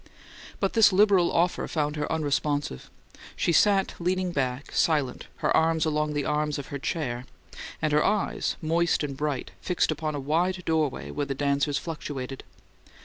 But 0.59 0.73
this 0.73 0.91
liberal 0.91 1.31
offer 1.31 1.67
found 1.67 1.95
her 1.95 2.11
unresponsive; 2.11 2.89
she 3.35 3.51
sat 3.51 3.93
leaning 3.99 4.31
back, 4.31 4.71
silent, 4.73 5.27
her 5.45 5.55
arms 5.55 5.85
along 5.85 6.13
the 6.13 6.25
arms 6.25 6.57
of 6.57 6.69
her 6.69 6.79
chair, 6.79 7.27
and 7.83 7.93
her 7.93 8.03
eyes, 8.03 8.55
moist 8.63 9.03
and 9.03 9.15
bright, 9.15 9.51
fixed 9.61 9.91
upon 9.91 10.15
a 10.15 10.19
wide 10.19 10.63
doorway 10.65 11.11
where 11.11 11.27
the 11.27 11.35
dancers 11.35 11.77
fluctuated. 11.77 12.43